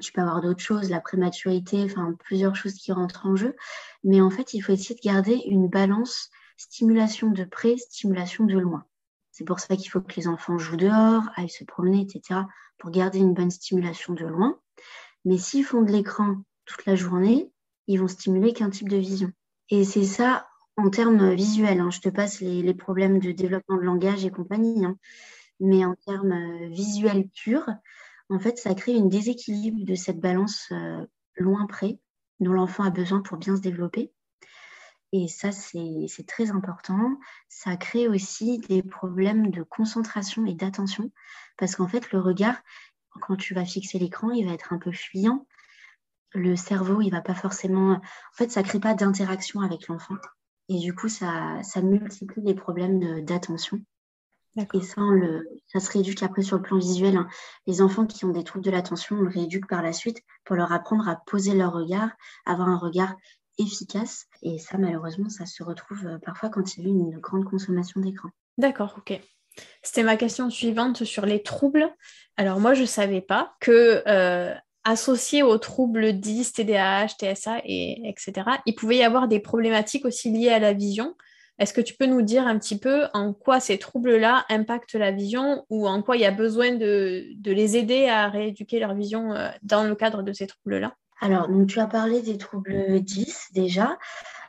[0.00, 3.54] tu peux avoir d'autres choses, la prématurité, enfin plusieurs choses qui rentrent en jeu.
[4.04, 8.58] Mais en fait, il faut essayer de garder une balance stimulation de près, stimulation de
[8.58, 8.86] loin.
[9.32, 12.40] C'est pour ça qu'il faut que les enfants jouent dehors, aillent se promener, etc.,
[12.78, 14.58] pour garder une bonne stimulation de loin.
[15.26, 17.52] Mais s'ils font de l'écran toute la journée,
[17.86, 19.30] ils vont stimuler qu'un type de vision.
[19.68, 21.80] Et c'est ça, en termes visuels.
[21.80, 21.90] Hein.
[21.90, 24.84] je te passe les, problèmes de développement de langage et compagnie.
[24.84, 24.96] Hein.
[25.60, 27.68] mais en termes euh, visuels purs,
[28.28, 31.04] en fait, ça crée une déséquilibre de cette balance euh,
[31.36, 31.98] loin-près
[32.40, 34.12] dont l'enfant a besoin pour bien se développer.
[35.12, 37.18] Et ça, c'est très important.
[37.48, 41.12] Ça crée aussi des problèmes de concentration et d'attention,
[41.58, 42.56] parce qu'en fait, le regard,
[43.20, 45.46] quand tu vas fixer l'écran, il va être un peu fuyant.
[46.32, 47.92] Le cerveau, il va pas forcément...
[47.92, 48.00] En
[48.32, 50.16] fait, ça crée pas d'interaction avec l'enfant.
[50.68, 53.80] Et du coup, ça, ça multiplie les problèmes d'attention.
[54.74, 57.16] Et ça, le, ça se rééduque après sur le plan visuel.
[57.16, 57.26] Hein.
[57.66, 60.56] Les enfants qui ont des troubles de l'attention, on le rééduque par la suite pour
[60.56, 62.10] leur apprendre à poser leur regard,
[62.44, 63.16] avoir un regard
[63.58, 64.26] efficace.
[64.42, 68.00] Et ça, malheureusement, ça se retrouve euh, parfois quand il y a une grande consommation
[68.00, 68.28] d'écran.
[68.58, 69.18] D'accord, ok.
[69.82, 71.90] C'était ma question suivante sur les troubles.
[72.36, 78.08] Alors moi, je ne savais pas que euh, associés aux troubles 10, TDAH, TSA, et,
[78.08, 81.14] etc., il pouvait y avoir des problématiques aussi liées à la vision.
[81.58, 85.12] Est-ce que tu peux nous dire un petit peu en quoi ces troubles-là impactent la
[85.12, 89.32] vision ou en quoi il y a besoin de, les aider à rééduquer leur vision
[89.32, 90.94] euh, dans le cadre de ces troubles-là?
[91.20, 93.96] Alors, donc, tu as parlé des troubles 10 déjà,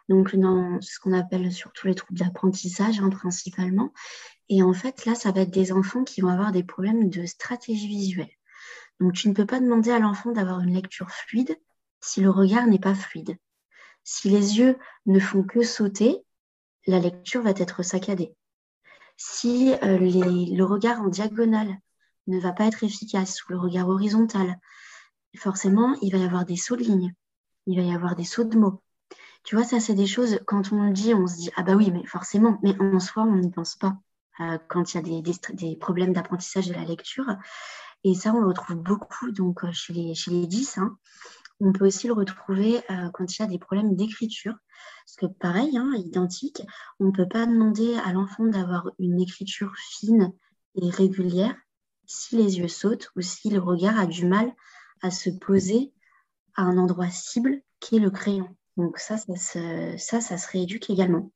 [0.09, 3.93] donc dans ce qu'on appelle surtout les troubles d'apprentissage hein, principalement.
[4.49, 7.25] Et en fait, là, ça va être des enfants qui vont avoir des problèmes de
[7.25, 8.31] stratégie visuelle.
[8.99, 11.57] Donc tu ne peux pas demander à l'enfant d'avoir une lecture fluide
[11.99, 13.37] si le regard n'est pas fluide.
[14.03, 16.25] Si les yeux ne font que sauter,
[16.87, 18.35] la lecture va être saccadée.
[19.15, 21.77] Si euh, le regard en diagonale
[22.27, 24.59] ne va pas être efficace ou le regard horizontal,
[25.37, 27.13] forcément, il va y avoir des sauts de ligne,
[27.65, 28.81] il va y avoir des sauts de mots.
[29.43, 31.75] Tu vois, ça, c'est des choses, quand on le dit, on se dit, ah bah
[31.75, 33.97] oui, mais forcément, mais en soi, on n'y pense pas.
[34.39, 37.25] Euh, quand il y a des, des problèmes d'apprentissage de la lecture,
[38.03, 40.77] et ça, on le retrouve beaucoup donc, euh, chez, les, chez les 10.
[40.77, 40.97] Hein.
[41.59, 44.55] On peut aussi le retrouver euh, quand il y a des problèmes d'écriture.
[45.05, 46.61] Parce que pareil, hein, identique,
[46.99, 50.33] on ne peut pas demander à l'enfant d'avoir une écriture fine
[50.75, 51.55] et régulière
[52.05, 54.53] si les yeux sautent ou si le regard a du mal
[55.01, 55.93] à se poser
[56.55, 58.49] à un endroit cible qui est le crayon.
[58.75, 61.31] Donc ça, ça se, ça, ça se rééduque également.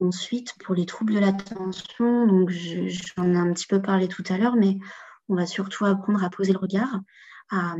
[0.00, 4.56] Ensuite, pour les troubles de l'attention, j'en ai un petit peu parlé tout à l'heure,
[4.56, 4.78] mais
[5.28, 7.00] on va surtout apprendre à poser le regard,
[7.50, 7.76] à,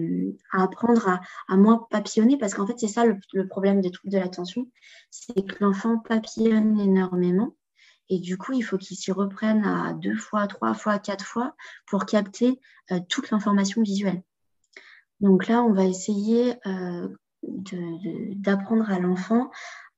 [0.53, 4.71] apprendre à, moins papillonner, parce qu'en fait, c'est ça le, problème des troubles de l'attention,
[5.11, 7.57] c'est que l'enfant papillonne énormément.
[8.11, 11.57] Et du coup, il faut qu'il s'y reprenne à deux fois, trois fois, quatre fois
[11.87, 14.23] pour capter euh, toute l'information visuelle.
[15.21, 17.09] Donc là, on va essayer euh,
[17.43, 19.51] d'apprendre à l'enfant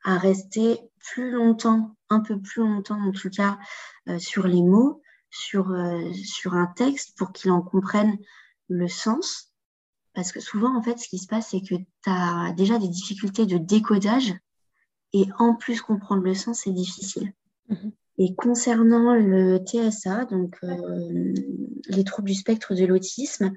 [0.04, 3.59] à rester plus longtemps, un peu plus longtemps en tout cas,
[4.09, 5.02] euh, sur les mots,
[5.37, 8.16] sur, euh, sur un texte pour qu'il en comprenne
[8.68, 9.53] le sens.
[10.14, 12.88] Parce que souvent, en fait, ce qui se passe, c'est que tu as déjà des
[12.88, 14.35] difficultés de décodage
[15.12, 17.33] et en plus comprendre le sens, c'est difficile.
[17.68, 17.92] Mhm.
[18.18, 21.35] Et concernant le TSA, donc euh,
[21.88, 23.53] les troubles du spectre de l'autisme,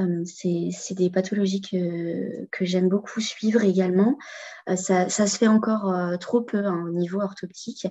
[0.00, 4.16] euh, c'est des pathologies que, j'aime beaucoup suivre également.
[4.68, 7.86] Euh, ça, se fait encore euh, trop peu hein, au niveau orthoptique,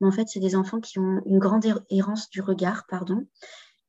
[0.00, 3.26] mais en fait, c'est des enfants qui ont une grande errance du regard, pardon,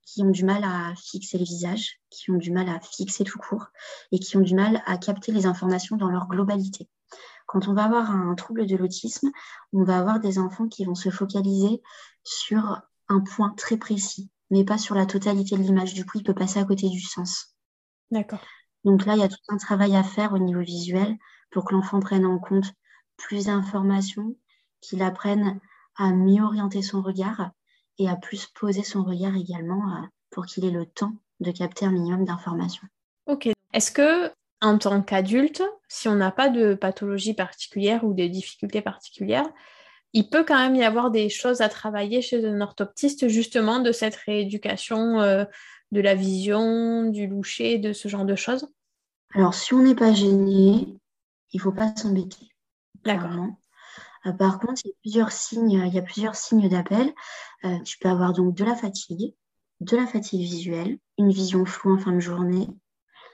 [0.05, 3.39] qui ont du mal à fixer le visage, qui ont du mal à fixer tout
[3.39, 3.67] court
[4.11, 6.89] et qui ont du mal à capter les informations dans leur globalité.
[7.45, 9.29] Quand on va avoir un trouble de l'autisme,
[9.73, 11.81] on va avoir des enfants qui vont se focaliser
[12.23, 15.93] sur un point très précis, mais pas sur la totalité de l'image.
[15.93, 17.51] Du coup, il peut passer à côté du sens.
[18.11, 18.41] D'accord.
[18.83, 21.17] Donc là, il y a tout un travail à faire au niveau visuel
[21.51, 22.73] pour que l'enfant prenne en compte
[23.17, 24.35] plus d'informations,
[24.81, 25.59] qu'il apprenne
[25.97, 27.51] à mieux orienter son regard
[27.99, 31.85] et à plus poser son regard également euh, pour qu'il ait le temps de capter
[31.85, 32.87] un minimum d'informations.
[33.27, 33.49] Ok.
[33.73, 38.81] Est-ce que en tant qu'adulte, si on n'a pas de pathologie particulière ou de difficultés
[38.81, 39.49] particulières,
[40.13, 43.91] il peut quand même y avoir des choses à travailler chez un orthoptiste justement de
[43.91, 45.45] cette rééducation euh,
[45.91, 48.67] de la vision, du loucher, de ce genre de choses
[49.33, 50.97] Alors, si on n'est pas gêné,
[51.51, 52.49] il ne faut pas s'embêter.
[53.03, 53.47] D'accord.
[54.25, 57.13] Euh, par contre, il y a plusieurs signes, il y a plusieurs signes d'appel.
[57.65, 59.33] Euh, tu peux avoir donc de la fatigue,
[59.79, 62.67] de la fatigue visuelle, une vision floue en fin de journée.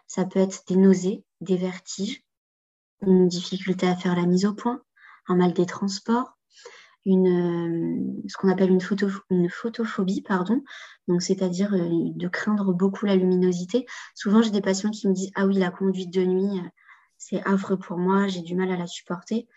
[0.08, 2.24] Ça peut être des nausées, des vertiges,
[3.02, 4.82] une difficulté à faire la mise au point,
[5.28, 6.37] un mal des transports,
[7.08, 10.62] une, ce qu'on appelle une, photo, une photophobie, pardon,
[11.08, 13.86] donc c'est-à-dire euh, de craindre beaucoup la luminosité.
[14.14, 16.70] Souvent, j'ai des patients qui me disent Ah oui, la conduite de nuit, euh,
[17.18, 19.48] c'est affreux pour moi, j'ai du mal à la supporter.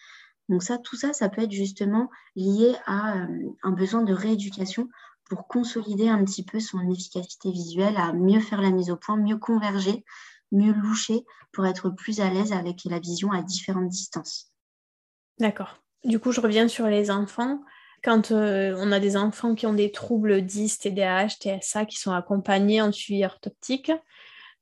[0.48, 3.26] Donc ça, tout ça, ça peut être justement lié à euh,
[3.64, 4.88] un besoin de rééducation
[5.24, 9.16] pour consolider un petit peu son efficacité visuelle, à mieux faire la mise au point,
[9.16, 10.04] mieux converger,
[10.52, 14.52] mieux loucher pour être plus à l'aise avec la vision à différentes distances.
[15.38, 15.82] D'accord.
[16.04, 17.60] Du coup, je reviens sur les enfants.
[18.02, 22.12] Quand euh, on a des enfants qui ont des troubles 10, TDAH, TSA, qui sont
[22.12, 23.92] accompagnés en suivi orthoptique,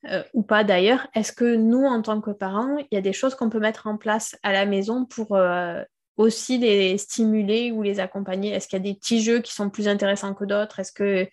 [0.09, 3.12] euh, ou pas d'ailleurs, est-ce que nous, en tant que parents, il y a des
[3.12, 5.83] choses qu'on peut mettre en place à la maison pour euh,
[6.16, 8.53] aussi les stimuler ou les accompagner?
[8.53, 10.81] Est-ce qu'il y a des petits jeux qui sont plus intéressants que d'autres?
[10.81, 11.29] Est-ce qu'il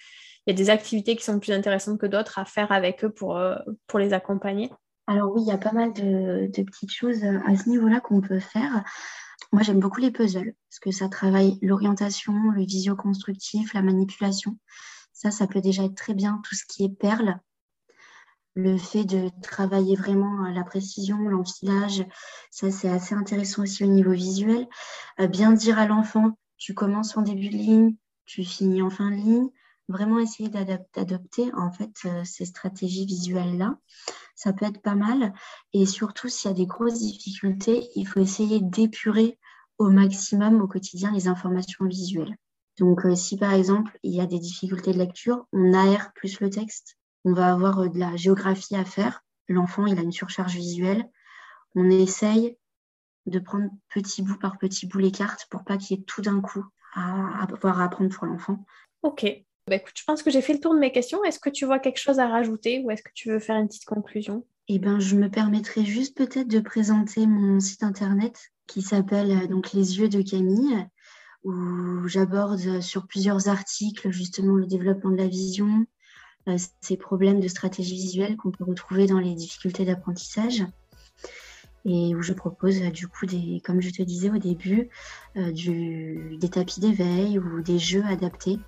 [0.46, 3.40] y a des activités qui sont plus intéressantes que d'autres à faire avec eux pour,
[3.88, 4.72] pour les accompagner?
[5.08, 8.40] Alors oui, il y a pas mal de petites choses à ce niveau-là qu'on peut
[8.40, 8.84] faire.
[9.52, 14.58] Moi, j'aime beaucoup les puzzles parce que ça travaille l'orientation, le visio-constructif, la manipulation.
[15.14, 16.42] Ça, ça peut déjà être très bien.
[16.44, 17.40] Tout ce qui est perles,
[18.56, 22.06] le fait de travailler vraiment la précision, l'enfilage,
[22.52, 24.68] ça, c'est assez intéressant aussi au niveau visuel.
[25.20, 29.12] Euh, bien dire à l'enfant, tu commences en début de ligne, tu finis en fin
[29.12, 29.50] de ligne
[29.88, 33.78] vraiment essayer d'adopter en fait euh, ces stratégies visuelles là
[34.36, 35.34] ça peut être pas mal.
[35.74, 39.40] Et surtout s'il y a des grosses difficultés il faut essayer d'épurer
[39.78, 42.36] au maximum au quotidien les informations visuelles.
[42.80, 46.40] Donc euh, si par exemple il y a des difficultés de lecture on aère plus
[46.40, 46.98] le texte.
[47.24, 49.24] On va avoir euh, de la géographie à faire.
[49.48, 51.10] L'enfant il a une surcharge visuelle.
[51.76, 52.58] On essaye
[53.26, 56.22] de prendre petit bout par petit bout les cartes pour pas qu'il y ait tout
[56.22, 58.66] d'un coup à avoir à apprendre pour l'enfant.
[59.02, 59.26] Ok,
[59.68, 61.24] bah, écoute, je pense que j'ai fait le tour de mes questions.
[61.24, 63.68] Est-ce que tu vois quelque chose à rajouter ou est-ce que tu veux faire une
[63.68, 64.46] petite conclusion?
[64.68, 69.48] Eh bien, je me permettrai juste peut-être de présenter mon site internet qui s'appelle euh,
[69.48, 70.86] donc Les yeux de Camille,
[71.44, 75.86] où j'aborde sur plusieurs articles justement le développement de la vision,
[76.48, 80.64] euh, ces problèmes de stratégie visuelle qu'on peut retrouver dans les difficultés d'apprentissage
[81.88, 84.90] et où je propose euh, du coup des, comme je te disais au début,
[85.36, 88.60] des tapis d'éveil ou des jeux adaptés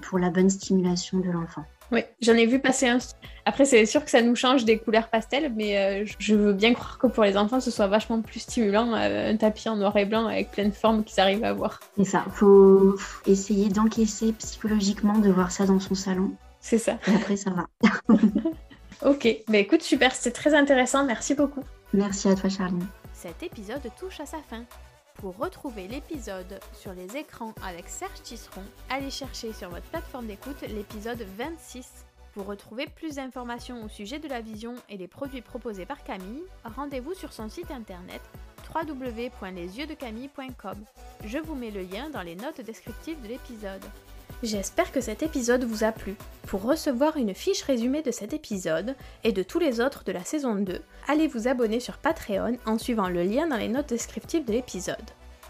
[0.00, 1.64] pour la bonne stimulation de l'enfant.
[1.92, 2.98] Oui, j'en ai vu passer un.
[3.44, 6.72] Après, c'est sûr que ça nous change des couleurs pastel, mais euh, je veux bien
[6.72, 9.96] croire que pour les enfants, ce soit vachement plus stimulant, euh, un tapis en noir
[9.96, 11.80] et blanc avec plein de formes qu'ils arrivent à voir.
[11.96, 16.32] C'est ça, faut essayer d'encaisser psychologiquement de voir ça dans son salon.
[16.60, 16.98] C'est ça.
[17.06, 17.66] Et après, ça va.
[19.08, 21.62] ok, bah écoute, super, c'est très intéressant, merci beaucoup.
[21.92, 22.86] Merci à toi, Charline.
[23.12, 24.64] Cet épisode touche à sa fin.
[25.14, 30.60] Pour retrouver l'épisode sur les écrans avec Serge Tisseron, allez chercher sur votre plateforme d'écoute
[30.62, 32.04] l'épisode 26.
[32.34, 36.42] Pour retrouver plus d'informations au sujet de la vision et des produits proposés par Camille,
[36.64, 38.20] rendez-vous sur son site internet
[38.74, 40.84] www.lesyeuxdecamille.com.
[41.24, 43.84] Je vous mets le lien dans les notes descriptives de l'épisode.
[44.42, 46.16] J'espère que cet épisode vous a plu.
[46.46, 50.24] Pour recevoir une fiche résumée de cet épisode et de tous les autres de la
[50.24, 54.44] saison 2, allez vous abonner sur Patreon en suivant le lien dans les notes descriptives
[54.44, 54.96] de l'épisode.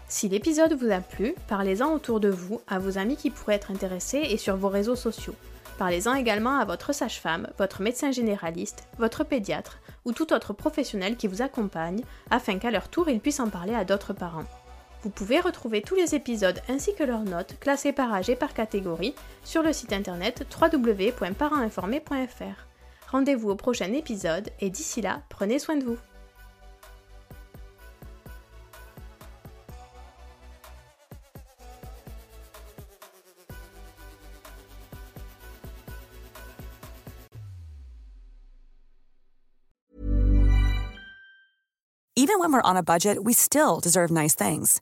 [0.07, 3.71] Si l'épisode vous a plu, parlez-en autour de vous, à vos amis qui pourraient être
[3.71, 5.35] intéressés et sur vos réseaux sociaux.
[5.77, 11.27] Parlez-en également à votre sage-femme, votre médecin généraliste, votre pédiatre ou tout autre professionnel qui
[11.27, 14.45] vous accompagne afin qu'à leur tour ils puissent en parler à d'autres parents.
[15.05, 18.55] Vous pouvez retrouver tous les épisodes ainsi que leurs notes classées par âge et par
[18.55, 23.11] catégorie sur le site internet www.parentinformé.fr.
[23.11, 25.99] Rendez-vous au prochain épisode et d'ici là, prenez soin de vous.
[42.17, 44.81] Even when we're on a budget, we still deserve nice things.